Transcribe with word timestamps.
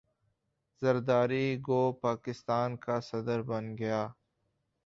ذرداری 0.81 1.45
گو 1.67 1.81
پاکستان 2.01 2.69
کا 2.83 2.95
صدر 3.09 3.39
بن 3.41 3.65
گیا 3.77 4.01
ہے 4.05 4.13